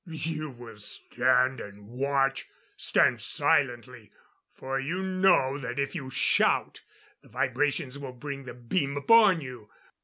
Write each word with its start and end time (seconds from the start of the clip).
You 0.07 0.49
will 0.49 0.79
stand 0.79 1.59
and 1.59 1.87
watch 1.87 2.49
stand 2.75 3.21
silently 3.21 4.11
for 4.51 4.79
you 4.79 5.03
know 5.03 5.59
that 5.59 5.77
if 5.77 5.93
you 5.93 6.09
shout, 6.09 6.81
the 7.21 7.29
vibrations 7.29 7.99
will 7.99 8.11
bring 8.13 8.45
the 8.45 8.55
beam 8.55 8.97
upon 8.97 9.41
you. 9.41 9.69